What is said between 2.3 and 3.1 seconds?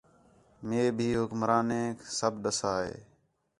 ݙَسّا ہِے